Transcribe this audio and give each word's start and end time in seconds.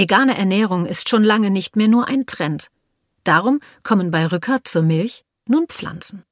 Vegane 0.00 0.34
Ernährung 0.34 0.86
ist 0.86 1.10
schon 1.10 1.22
lange 1.22 1.50
nicht 1.50 1.76
mehr 1.76 1.86
nur 1.86 2.08
ein 2.08 2.24
Trend. 2.24 2.68
Darum 3.22 3.60
kommen 3.82 4.10
bei 4.10 4.24
Rücker 4.24 4.64
zur 4.64 4.80
Milch 4.80 5.26
nun 5.46 5.66
Pflanzen. 5.66 6.24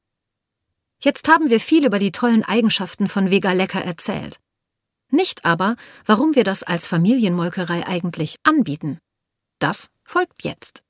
Jetzt 1.01 1.29
haben 1.29 1.51
wir 1.51 1.61
viel 1.61 1.85
über 1.85 1.99
die 1.99 2.11
tollen 2.11 2.45
Eigenschaften 2.45 3.09
von 3.09 3.31
Vega 3.31 3.53
Lecker 3.53 3.85
erzählt. 3.85 4.39
Nicht 5.11 5.45
aber, 5.45 5.77
warum 6.07 6.35
wir 6.35 6.45
das 6.45 6.63
als 6.63 6.87
Familienmolkerei 6.87 7.87
eigentlich 7.87 8.39
anbieten. 8.43 9.01
Das 9.59 9.91
folgt 10.03 10.45
jetzt. 10.45 10.83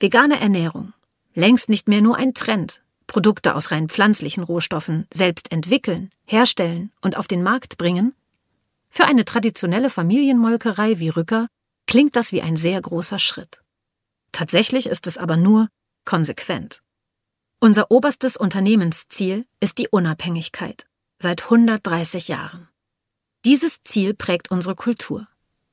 Vegane 0.00 0.40
Ernährung. 0.40 0.94
Längst 1.34 1.68
nicht 1.68 1.86
mehr 1.86 2.00
nur 2.00 2.16
ein 2.16 2.32
Trend. 2.32 2.82
Produkte 3.06 3.54
aus 3.54 3.72
rein 3.72 3.90
pflanzlichen 3.90 4.42
Rohstoffen 4.42 5.06
selbst 5.12 5.52
entwickeln, 5.52 6.08
herstellen 6.24 6.92
und 7.02 7.18
auf 7.18 7.26
den 7.26 7.42
Markt 7.42 7.76
bringen. 7.76 8.14
Für 8.88 9.04
eine 9.04 9.26
traditionelle 9.26 9.90
Familienmolkerei 9.90 10.98
wie 10.98 11.10
Rücker 11.10 11.48
klingt 11.94 12.16
das 12.16 12.32
wie 12.32 12.42
ein 12.42 12.56
sehr 12.56 12.80
großer 12.80 13.20
Schritt. 13.20 13.62
Tatsächlich 14.32 14.86
ist 14.86 15.06
es 15.06 15.16
aber 15.16 15.36
nur 15.36 15.68
konsequent. 16.04 16.80
Unser 17.60 17.92
oberstes 17.92 18.36
Unternehmensziel 18.36 19.46
ist 19.60 19.78
die 19.78 19.86
Unabhängigkeit 19.86 20.86
seit 21.20 21.44
130 21.44 22.26
Jahren. 22.26 22.68
Dieses 23.44 23.80
Ziel 23.84 24.12
prägt 24.12 24.50
unsere 24.50 24.74
Kultur. 24.74 25.28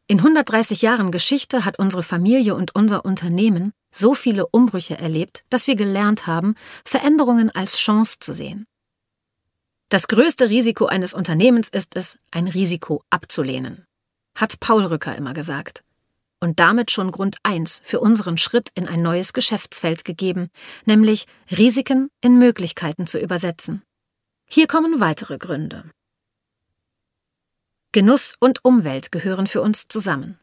In 0.05 0.19
130 0.19 0.83
Jahren 0.83 1.11
Geschichte 1.11 1.65
hat 1.65 1.79
unsere 1.79 2.03
Familie 2.03 2.53
und 2.53 2.75
unser 2.75 3.03
Unternehmen 3.03 3.73
so 3.91 4.13
viele 4.13 4.45
Umbrüche 4.45 4.99
erlebt, 4.99 5.43
dass 5.49 5.65
wir 5.65 5.75
gelernt 5.75 6.27
haben, 6.27 6.53
Veränderungen 6.85 7.49
als 7.49 7.79
Chance 7.79 8.17
zu 8.19 8.31
sehen. 8.31 8.67
Das 9.89 10.07
größte 10.07 10.51
Risiko 10.51 10.85
eines 10.85 11.15
Unternehmens 11.15 11.67
ist 11.67 11.95
es, 11.95 12.19
ein 12.29 12.47
Risiko 12.47 13.03
abzulehnen, 13.09 13.87
hat 14.35 14.59
Paul 14.59 14.85
Rücker 14.85 15.15
immer 15.15 15.33
gesagt. 15.33 15.83
Und 16.43 16.59
damit 16.59 16.91
schon 16.91 17.11
Grund 17.11 17.37
eins 17.43 17.81
für 17.83 17.99
unseren 17.99 18.37
Schritt 18.37 18.69
in 18.73 18.87
ein 18.87 19.01
neues 19.01 19.31
Geschäftsfeld 19.31 20.03
gegeben, 20.03 20.49
nämlich 20.85 21.27
Risiken 21.49 22.09
in 22.19 22.39
Möglichkeiten 22.39 23.05
zu 23.05 23.19
übersetzen. 23.19 23.83
Hier 24.47 24.67
kommen 24.67 24.99
weitere 24.99 25.37
Gründe. 25.37 25.85
Genuss 27.93 28.35
und 28.39 28.65
Umwelt 28.65 29.11
gehören 29.11 29.47
für 29.47 29.61
uns 29.61 29.87
zusammen. 29.87 30.39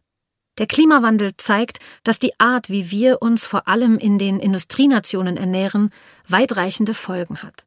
Der 0.59 0.67
Klimawandel 0.67 1.37
zeigt, 1.37 1.79
dass 2.05 2.19
die 2.19 2.39
Art, 2.39 2.69
wie 2.69 2.91
wir 2.91 3.23
uns 3.23 3.45
vor 3.45 3.69
allem 3.69 3.99
in 3.99 4.19
den 4.19 4.41
Industrienationen 4.41 5.37
ernähren, 5.37 5.91
weitreichende 6.27 6.95
Folgen 6.95 7.43
hat. 7.43 7.67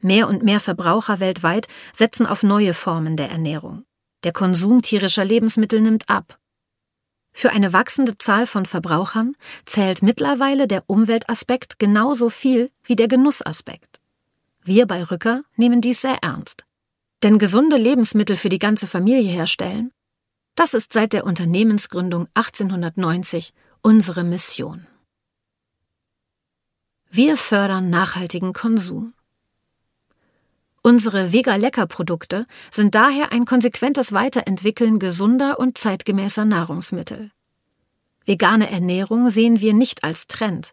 Mehr 0.00 0.28
und 0.28 0.42
mehr 0.42 0.60
Verbraucher 0.60 1.20
weltweit 1.20 1.68
setzen 1.92 2.26
auf 2.26 2.42
neue 2.42 2.74
Formen 2.74 3.16
der 3.16 3.30
Ernährung. 3.30 3.84
Der 4.24 4.32
Konsum 4.32 4.82
tierischer 4.82 5.24
Lebensmittel 5.24 5.80
nimmt 5.80 6.08
ab. 6.08 6.38
Für 7.32 7.50
eine 7.50 7.72
wachsende 7.72 8.18
Zahl 8.18 8.46
von 8.46 8.66
Verbrauchern 8.66 9.36
zählt 9.64 10.02
mittlerweile 10.02 10.66
der 10.66 10.84
Umweltaspekt 10.86 11.78
genauso 11.78 12.30
viel 12.30 12.70
wie 12.82 12.96
der 12.96 13.08
Genussaspekt. 13.08 14.00
Wir 14.62 14.86
bei 14.86 15.02
Rücker 15.02 15.42
nehmen 15.56 15.80
dies 15.80 16.00
sehr 16.00 16.18
ernst. 16.22 16.66
Denn 17.22 17.38
gesunde 17.38 17.76
Lebensmittel 17.76 18.36
für 18.36 18.48
die 18.48 18.58
ganze 18.58 18.86
Familie 18.86 19.30
herstellen, 19.30 19.92
das 20.54 20.74
ist 20.74 20.92
seit 20.92 21.12
der 21.12 21.24
Unternehmensgründung 21.24 22.26
1890 22.34 23.52
unsere 23.80 24.24
Mission. 24.24 24.86
Wir 27.10 27.36
fördern 27.36 27.90
nachhaltigen 27.90 28.52
Konsum. 28.52 29.14
Unsere 30.88 31.34
Vega-Lecker-Produkte 31.34 32.46
sind 32.70 32.94
daher 32.94 33.30
ein 33.30 33.44
konsequentes 33.44 34.14
Weiterentwickeln 34.14 34.98
gesunder 34.98 35.60
und 35.60 35.76
zeitgemäßer 35.76 36.46
Nahrungsmittel. 36.46 37.30
Vegane 38.24 38.70
Ernährung 38.70 39.28
sehen 39.28 39.60
wir 39.60 39.74
nicht 39.74 40.02
als 40.02 40.28
Trend. 40.28 40.72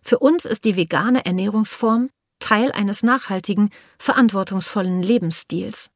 Für 0.00 0.20
uns 0.20 0.44
ist 0.44 0.64
die 0.64 0.76
vegane 0.76 1.26
Ernährungsform 1.26 2.10
Teil 2.38 2.70
eines 2.70 3.02
nachhaltigen, 3.02 3.70
verantwortungsvollen 3.98 5.02
Lebensstils. 5.02 5.90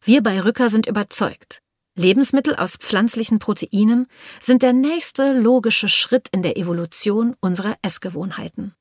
Wir 0.00 0.22
bei 0.22 0.40
Rücker 0.40 0.70
sind 0.70 0.86
überzeugt, 0.86 1.58
Lebensmittel 1.96 2.54
aus 2.54 2.76
pflanzlichen 2.76 3.40
Proteinen 3.40 4.06
sind 4.40 4.62
der 4.62 4.72
nächste 4.72 5.32
logische 5.32 5.88
Schritt 5.88 6.28
in 6.30 6.44
der 6.44 6.56
Evolution 6.56 7.34
unserer 7.40 7.76
Essgewohnheiten. 7.82 8.76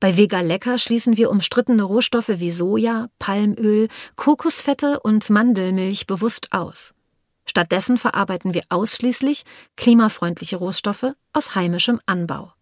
Bei 0.00 0.16
Vega 0.16 0.40
Lecker 0.40 0.78
schließen 0.78 1.16
wir 1.16 1.28
umstrittene 1.28 1.82
Rohstoffe 1.82 2.28
wie 2.28 2.52
Soja, 2.52 3.08
Palmöl, 3.18 3.88
Kokosfette 4.14 5.00
und 5.00 5.28
Mandelmilch 5.28 6.06
bewusst 6.06 6.52
aus. 6.52 6.94
Stattdessen 7.46 7.98
verarbeiten 7.98 8.54
wir 8.54 8.62
ausschließlich 8.68 9.44
klimafreundliche 9.76 10.56
Rohstoffe 10.56 11.14
aus 11.32 11.54
heimischem 11.56 12.00
Anbau. 12.06 12.52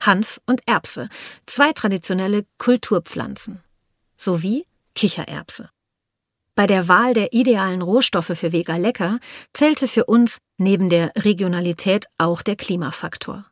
Hanf 0.00 0.40
und 0.46 0.60
Erbse, 0.66 1.08
zwei 1.46 1.72
traditionelle 1.72 2.44
Kulturpflanzen, 2.58 3.62
sowie 4.16 4.66
Kichererbse. 4.94 5.70
Bei 6.54 6.66
der 6.66 6.88
Wahl 6.88 7.14
der 7.14 7.32
idealen 7.32 7.82
Rohstoffe 7.82 8.36
für 8.36 8.52
Vega 8.52 8.76
Lecker 8.76 9.20
zählte 9.54 9.88
für 9.88 10.04
uns 10.04 10.38
neben 10.58 10.88
der 10.90 11.12
Regionalität 11.16 12.06
auch 12.18 12.42
der 12.42 12.56
Klimafaktor. 12.56 13.46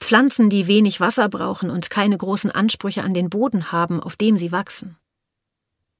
Pflanzen, 0.00 0.50
die 0.50 0.66
wenig 0.66 1.00
Wasser 1.00 1.28
brauchen 1.28 1.70
und 1.70 1.90
keine 1.90 2.16
großen 2.16 2.50
Ansprüche 2.50 3.02
an 3.02 3.14
den 3.14 3.30
Boden 3.30 3.70
haben, 3.70 4.00
auf 4.00 4.16
dem 4.16 4.36
sie 4.36 4.50
wachsen. 4.50 4.96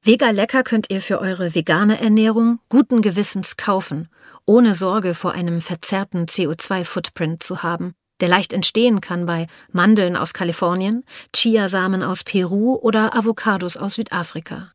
Vega 0.03 0.31
Lecker 0.31 0.63
könnt 0.63 0.91
ihr 0.91 1.03
für 1.03 1.21
eure 1.21 1.55
vegane 1.55 2.01
Ernährung 2.01 2.59
guten 2.71 3.03
Gewissens 3.03 3.59
kaufen, 3.59 4.09
ohne 4.47 4.73
Sorge 4.73 5.15
vor 5.15 5.33
einem 5.33 5.61
verzerrten 5.61 6.25
CO2-Footprint 6.25 7.43
zu 7.43 7.63
haben, 7.63 7.95
der 8.21 8.29
leicht 8.29 8.55
entstehen 8.55 9.03
kann 9.03 9.27
bei 9.27 9.47
Mandeln 9.73 10.17
aus 10.17 10.33
Kalifornien, 10.33 11.05
Chiasamen 11.37 12.03
aus 12.03 12.25
Peru 12.25 12.77
oder 12.77 13.15
Avocados 13.15 13.77
aus 13.77 13.95
Südafrika. 13.97 14.73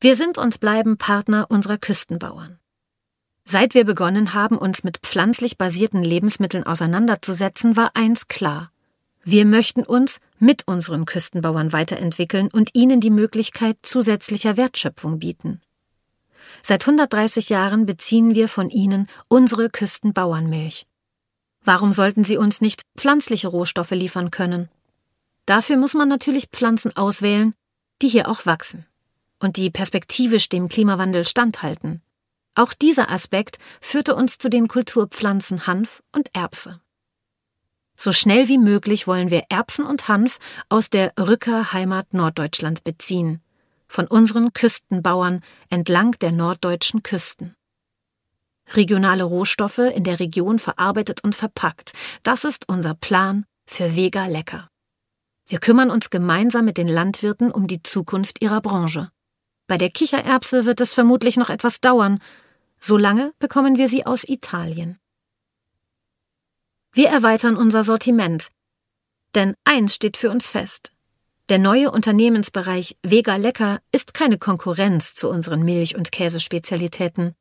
Wir 0.00 0.14
sind 0.14 0.38
und 0.38 0.60
bleiben 0.60 0.96
Partner 0.96 1.46
unserer 1.48 1.78
Küstenbauern. 1.78 2.60
Seit 3.48 3.74
wir 3.74 3.84
begonnen 3.84 4.34
haben, 4.34 4.58
uns 4.58 4.82
mit 4.82 4.98
pflanzlich 4.98 5.56
basierten 5.56 6.02
Lebensmitteln 6.02 6.66
auseinanderzusetzen, 6.66 7.76
war 7.76 7.92
eins 7.94 8.26
klar. 8.26 8.72
Wir 9.22 9.44
möchten 9.44 9.84
uns 9.84 10.18
mit 10.40 10.66
unseren 10.66 11.04
Küstenbauern 11.04 11.72
weiterentwickeln 11.72 12.48
und 12.52 12.70
ihnen 12.74 13.00
die 13.00 13.10
Möglichkeit 13.10 13.78
zusätzlicher 13.82 14.56
Wertschöpfung 14.56 15.20
bieten. 15.20 15.60
Seit 16.60 16.82
130 16.82 17.48
Jahren 17.48 17.86
beziehen 17.86 18.34
wir 18.34 18.48
von 18.48 18.68
ihnen 18.68 19.08
unsere 19.28 19.70
Küstenbauernmilch. 19.70 20.84
Warum 21.64 21.92
sollten 21.92 22.24
sie 22.24 22.38
uns 22.38 22.60
nicht 22.60 22.82
pflanzliche 22.96 23.46
Rohstoffe 23.46 23.92
liefern 23.92 24.32
können? 24.32 24.68
Dafür 25.46 25.76
muss 25.76 25.94
man 25.94 26.08
natürlich 26.08 26.48
Pflanzen 26.48 26.96
auswählen, 26.96 27.54
die 28.02 28.08
hier 28.08 28.28
auch 28.28 28.44
wachsen 28.44 28.86
und 29.38 29.56
die 29.56 29.70
perspektivisch 29.70 30.48
dem 30.48 30.68
Klimawandel 30.68 31.24
standhalten. 31.26 32.02
Auch 32.56 32.72
dieser 32.74 33.10
Aspekt 33.10 33.58
führte 33.80 34.16
uns 34.16 34.38
zu 34.38 34.48
den 34.48 34.66
Kulturpflanzen 34.66 35.66
Hanf 35.66 36.02
und 36.12 36.34
Erbse. 36.34 36.80
So 37.96 38.12
schnell 38.12 38.48
wie 38.48 38.58
möglich 38.58 39.06
wollen 39.06 39.30
wir 39.30 39.44
Erbsen 39.50 39.86
und 39.86 40.08
Hanf 40.08 40.38
aus 40.68 40.90
der 40.90 41.12
Rücker 41.18 41.72
Heimat 41.72 42.12
Norddeutschland 42.12 42.82
beziehen, 42.82 43.42
von 43.86 44.06
unseren 44.06 44.52
Küstenbauern 44.52 45.42
entlang 45.70 46.12
der 46.20 46.32
norddeutschen 46.32 47.02
Küsten. 47.02 47.54
Regionale 48.74 49.24
Rohstoffe 49.24 49.78
in 49.78 50.02
der 50.02 50.18
Region 50.18 50.58
verarbeitet 50.58 51.22
und 51.22 51.34
verpackt. 51.34 51.92
Das 52.22 52.44
ist 52.44 52.68
unser 52.68 52.94
Plan 52.94 53.44
für 53.66 53.94
Vega 53.96 54.26
Lecker. 54.26 54.68
Wir 55.46 55.60
kümmern 55.60 55.90
uns 55.90 56.10
gemeinsam 56.10 56.64
mit 56.64 56.78
den 56.78 56.88
Landwirten 56.88 57.52
um 57.52 57.66
die 57.66 57.82
Zukunft 57.82 58.42
ihrer 58.42 58.60
Branche. 58.60 59.10
Bei 59.68 59.76
der 59.76 59.90
Kichererbse 59.90 60.64
wird 60.64 60.80
es 60.80 60.94
vermutlich 60.94 61.36
noch 61.36 61.50
etwas 61.50 61.80
dauern. 61.80 62.20
Solange 62.80 63.32
bekommen 63.38 63.76
wir 63.76 63.88
sie 63.88 64.06
aus 64.06 64.24
Italien. 64.24 64.98
Wir 66.92 67.08
erweitern 67.08 67.56
unser 67.56 67.84
Sortiment. 67.84 68.48
Denn 69.34 69.54
eins 69.64 69.94
steht 69.94 70.16
für 70.16 70.30
uns 70.30 70.48
fest. 70.48 70.92
Der 71.48 71.58
neue 71.58 71.90
Unternehmensbereich 71.90 72.96
Vega 73.02 73.36
Lecker 73.36 73.80
ist 73.92 74.14
keine 74.14 74.38
Konkurrenz 74.38 75.14
zu 75.14 75.28
unseren 75.28 75.62
Milch- 75.62 75.94
und 75.94 76.10
Käsespezialitäten. 76.10 77.34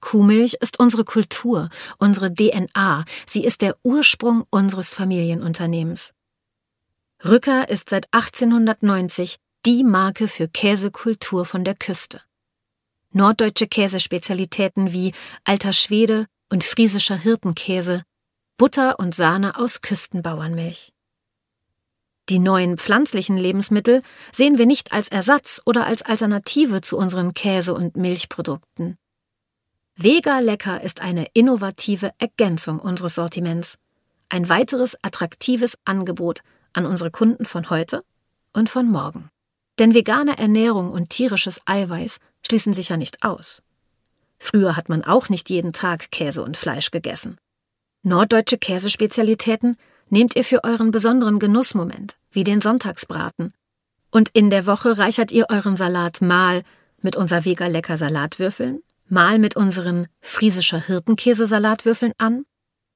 Kuhmilch 0.00 0.58
ist 0.60 0.78
unsere 0.78 1.04
Kultur, 1.04 1.70
unsere 1.98 2.34
DNA, 2.34 3.04
sie 3.26 3.44
ist 3.44 3.62
der 3.62 3.76
Ursprung 3.82 4.44
unseres 4.50 4.92
Familienunternehmens. 4.92 6.12
Rücker 7.24 7.70
ist 7.70 7.88
seit 7.88 8.12
1890 8.12 9.36
die 9.64 9.82
Marke 9.84 10.28
für 10.28 10.46
Käsekultur 10.46 11.46
von 11.46 11.64
der 11.64 11.74
Küste. 11.74 12.20
Norddeutsche 13.14 13.68
Käsespezialitäten 13.68 14.92
wie 14.92 15.12
alter 15.44 15.72
Schwede 15.72 16.26
und 16.50 16.64
friesischer 16.64 17.16
Hirtenkäse, 17.16 18.02
Butter 18.56 18.98
und 18.98 19.14
Sahne 19.14 19.56
aus 19.56 19.82
Küstenbauernmilch. 19.82 20.92
Die 22.28 22.40
neuen 22.40 22.76
pflanzlichen 22.76 23.36
Lebensmittel 23.36 24.02
sehen 24.32 24.58
wir 24.58 24.66
nicht 24.66 24.92
als 24.92 25.08
Ersatz 25.08 25.62
oder 25.64 25.86
als 25.86 26.02
Alternative 26.02 26.80
zu 26.80 26.96
unseren 26.96 27.34
Käse- 27.34 27.74
und 27.74 27.96
Milchprodukten. 27.96 28.96
Vega 29.94 30.40
Lecker 30.40 30.82
ist 30.82 31.00
eine 31.00 31.26
innovative 31.34 32.10
Ergänzung 32.18 32.80
unseres 32.80 33.14
Sortiments. 33.14 33.78
Ein 34.28 34.48
weiteres 34.48 34.96
attraktives 35.02 35.78
Angebot 35.84 36.40
an 36.72 36.84
unsere 36.84 37.12
Kunden 37.12 37.46
von 37.46 37.70
heute 37.70 38.02
und 38.52 38.68
von 38.68 38.90
morgen. 38.90 39.28
Denn 39.78 39.94
vegane 39.94 40.36
Ernährung 40.36 40.90
und 40.90 41.10
tierisches 41.10 41.60
Eiweiß 41.66 42.18
schließen 42.46 42.74
sich 42.74 42.90
ja 42.90 42.96
nicht 42.96 43.22
aus. 43.22 43.62
Früher 44.38 44.76
hat 44.76 44.88
man 44.88 45.04
auch 45.04 45.28
nicht 45.28 45.48
jeden 45.50 45.72
Tag 45.72 46.10
Käse 46.10 46.42
und 46.42 46.56
Fleisch 46.56 46.90
gegessen. 46.90 47.38
Norddeutsche 48.02 48.58
Käsespezialitäten 48.58 49.76
nehmt 50.10 50.36
ihr 50.36 50.44
für 50.44 50.64
euren 50.64 50.90
besonderen 50.90 51.38
Genussmoment, 51.38 52.16
wie 52.30 52.44
den 52.44 52.60
Sonntagsbraten. 52.60 53.54
Und 54.10 54.28
in 54.30 54.50
der 54.50 54.66
Woche 54.66 54.98
reichert 54.98 55.32
ihr 55.32 55.46
euren 55.48 55.76
Salat 55.76 56.20
mal 56.20 56.62
mit 57.00 57.16
unser 57.16 57.44
Vega 57.44 57.66
Lecker 57.66 57.96
Salatwürfeln 57.96 58.82
mal 59.08 59.38
mit 59.38 59.56
unseren 59.56 60.08
friesischer 60.20 60.80
Hirtenkäse-Salatwürfeln 60.80 62.12
an, 62.18 62.44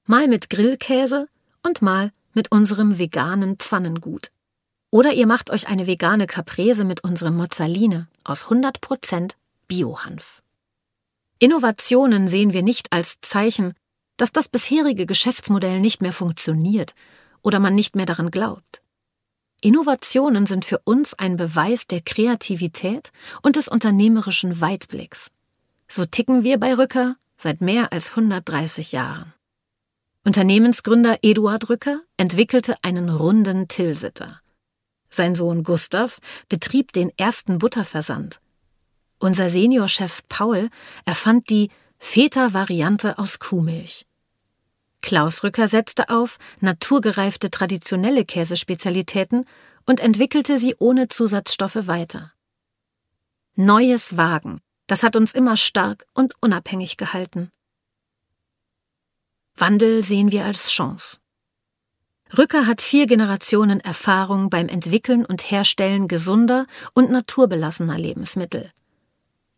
mal 0.06 0.28
mit 0.28 0.50
Grillkäse 0.50 1.28
und 1.66 1.82
mal 1.82 2.12
mit 2.34 2.50
unserem 2.50 2.98
veganen 2.98 3.56
Pfannengut. 3.56 4.30
Oder 4.90 5.12
ihr 5.12 5.26
macht 5.26 5.50
euch 5.50 5.68
eine 5.68 5.86
vegane 5.86 6.26
Caprese 6.26 6.84
mit 6.84 7.04
unserem 7.04 7.36
Mozzaline 7.36 8.08
aus 8.24 8.46
100% 8.46 9.32
Biohanf. 9.66 10.42
Innovationen 11.38 12.26
sehen 12.26 12.52
wir 12.52 12.62
nicht 12.62 12.92
als 12.92 13.20
Zeichen, 13.20 13.74
dass 14.16 14.32
das 14.32 14.48
bisherige 14.48 15.06
Geschäftsmodell 15.06 15.80
nicht 15.80 16.02
mehr 16.02 16.12
funktioniert 16.12 16.94
oder 17.42 17.60
man 17.60 17.74
nicht 17.74 17.96
mehr 17.96 18.06
daran 18.06 18.30
glaubt. 18.30 18.82
Innovationen 19.60 20.46
sind 20.46 20.64
für 20.64 20.78
uns 20.84 21.14
ein 21.14 21.36
Beweis 21.36 21.86
der 21.86 22.00
Kreativität 22.00 23.10
und 23.42 23.56
des 23.56 23.68
unternehmerischen 23.68 24.60
Weitblicks. 24.60 25.30
So 25.88 26.06
ticken 26.06 26.44
wir 26.44 26.58
bei 26.58 26.74
Rücker 26.74 27.16
seit 27.36 27.60
mehr 27.60 27.92
als 27.92 28.10
130 28.10 28.92
Jahren. 28.92 29.32
Unternehmensgründer 30.24 31.18
Eduard 31.22 31.68
Rücker 31.68 32.00
entwickelte 32.16 32.76
einen 32.82 33.08
runden 33.08 33.68
Tilsitter. 33.68 34.40
Sein 35.10 35.34
Sohn 35.34 35.62
Gustav 35.62 36.18
betrieb 36.48 36.92
den 36.92 37.10
ersten 37.16 37.58
Butterversand. 37.58 38.40
Unser 39.18 39.48
Seniorchef 39.48 40.22
Paul 40.28 40.70
erfand 41.04 41.50
die 41.50 41.70
Feta-Variante 41.98 43.18
aus 43.18 43.38
Kuhmilch. 43.38 44.06
Klaus 45.00 45.42
Rücker 45.42 45.68
setzte 45.68 46.08
auf 46.10 46.38
naturgereifte 46.60 47.50
traditionelle 47.50 48.24
Käsespezialitäten 48.24 49.44
und 49.86 50.00
entwickelte 50.00 50.58
sie 50.58 50.76
ohne 50.78 51.08
Zusatzstoffe 51.08 51.86
weiter. 51.86 52.32
Neues 53.54 54.16
Wagen, 54.16 54.60
das 54.86 55.02
hat 55.02 55.16
uns 55.16 55.32
immer 55.32 55.56
stark 55.56 56.06
und 56.14 56.34
unabhängig 56.40 56.96
gehalten. 56.96 57.50
Wandel 59.56 60.04
sehen 60.04 60.30
wir 60.30 60.44
als 60.44 60.70
Chance. 60.70 61.18
Rücker 62.36 62.66
hat 62.66 62.82
vier 62.82 63.06
Generationen 63.06 63.80
Erfahrung 63.80 64.50
beim 64.50 64.68
Entwickeln 64.68 65.24
und 65.24 65.50
Herstellen 65.50 66.08
gesunder 66.08 66.66
und 66.92 67.10
naturbelassener 67.10 67.98
Lebensmittel. 67.98 68.70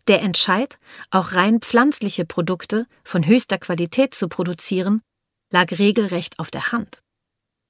Der 0.06 0.22
Entscheid, 0.22 0.78
auch 1.10 1.32
rein 1.32 1.60
pflanzliche 1.60 2.24
Produkte 2.24 2.86
von 3.04 3.26
höchster 3.26 3.58
Qualität 3.58 4.14
zu 4.14 4.28
produzieren, 4.28 5.02
lag 5.50 5.70
regelrecht 5.72 6.38
auf 6.38 6.50
der 6.50 6.72
Hand. 6.72 7.00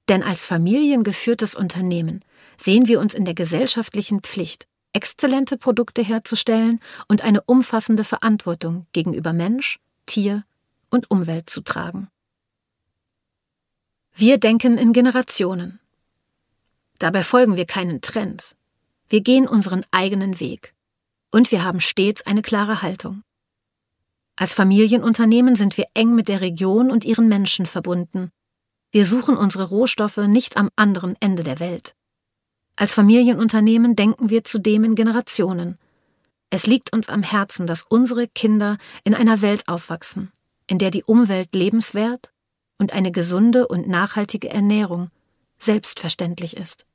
Denn 0.07 0.23
als 0.23 0.45
familiengeführtes 0.45 1.55
Unternehmen 1.55 2.23
sehen 2.57 2.87
wir 2.87 2.99
uns 2.99 3.15
in 3.15 3.25
der 3.25 3.33
gesellschaftlichen 3.33 4.21
Pflicht, 4.21 4.67
exzellente 4.93 5.57
Produkte 5.57 6.03
herzustellen 6.03 6.79
und 7.07 7.23
eine 7.23 7.41
umfassende 7.41 8.03
Verantwortung 8.03 8.85
gegenüber 8.93 9.33
Mensch, 9.33 9.79
Tier 10.05 10.43
und 10.89 11.09
Umwelt 11.09 11.49
zu 11.49 11.61
tragen. 11.61 12.09
Wir 14.13 14.37
denken 14.37 14.77
in 14.77 14.93
Generationen. 14.93 15.79
Dabei 16.99 17.23
folgen 17.23 17.55
wir 17.55 17.65
keinen 17.65 18.01
Trends. 18.01 18.55
Wir 19.09 19.21
gehen 19.21 19.47
unseren 19.47 19.83
eigenen 19.91 20.39
Weg. 20.39 20.73
Und 21.31 21.51
wir 21.51 21.63
haben 21.63 21.81
stets 21.81 22.25
eine 22.25 22.41
klare 22.41 22.81
Haltung. 22.81 23.23
Als 24.35 24.53
Familienunternehmen 24.53 25.55
sind 25.55 25.77
wir 25.77 25.85
eng 25.93 26.13
mit 26.13 26.27
der 26.27 26.41
Region 26.41 26.91
und 26.91 27.05
ihren 27.05 27.27
Menschen 27.27 27.65
verbunden. 27.65 28.31
Wir 28.91 29.05
suchen 29.05 29.37
unsere 29.37 29.63
Rohstoffe 29.69 30.17
nicht 30.17 30.57
am 30.57 30.69
anderen 30.75 31.15
Ende 31.19 31.43
der 31.43 31.59
Welt. 31.59 31.95
Als 32.75 32.93
Familienunternehmen 32.93 33.95
denken 33.95 34.29
wir 34.29 34.43
zudem 34.43 34.83
in 34.83 34.95
Generationen. 34.95 35.77
Es 36.49 36.67
liegt 36.67 36.93
uns 36.93 37.09
am 37.09 37.23
Herzen, 37.23 37.65
dass 37.65 37.83
unsere 37.83 38.27
Kinder 38.27 38.77
in 39.03 39.15
einer 39.15 39.41
Welt 39.41 39.67
aufwachsen, 39.67 40.31
in 40.67 40.77
der 40.77 40.91
die 40.91 41.03
Umwelt 41.03 41.55
lebenswert 41.55 42.31
und 42.81 42.93
eine 42.93 43.11
gesunde 43.11 43.67
und 43.67 43.87
nachhaltige 43.87 44.49
Ernährung 44.49 45.11
selbstverständlich 45.59 46.57
ist. 46.57 46.87